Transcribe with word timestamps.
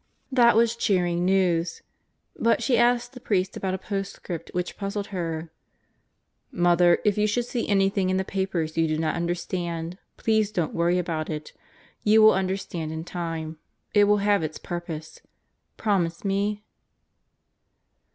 That 0.31 0.55
was 0.55 0.75
cheering 0.75 1.25
news. 1.25 1.83
But 2.35 2.63
she 2.63 2.75
asked 2.75 3.13
the 3.13 3.19
priest 3.19 3.55
about 3.55 3.75
a 3.75 3.77
postscript, 3.77 4.49
which 4.51 4.75
puzzled 4.75 5.05
her: 5.13 5.51
"Mother, 6.51 6.97
if 7.05 7.19
you 7.19 7.27
should 7.27 7.45
see 7.45 7.69
anything 7.69 8.09
in 8.09 8.17
the 8.17 8.23
papers 8.23 8.75
you 8.77 8.87
do 8.87 8.97
not 8.97 9.13
understand, 9.13 9.99
please 10.17 10.51
don't 10.51 10.73
worry 10.73 10.97
about 10.97 11.29
it. 11.29 11.53
You 12.01 12.23
will 12.23 12.33
understand 12.33 12.91
in 12.91 13.03
time. 13.03 13.59
It 13.93 14.05
will 14.05 14.17
have 14.25 14.41
its 14.41 14.57
purpose. 14.57 15.21
Promise 15.77 16.25
me?" 16.25 16.63